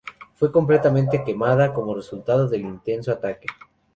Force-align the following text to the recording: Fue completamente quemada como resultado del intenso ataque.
Fue 0.33 0.51
completamente 0.51 1.23
quemada 1.23 1.71
como 1.75 1.93
resultado 1.93 2.47
del 2.47 2.61
intenso 2.61 3.11
ataque. 3.11 3.45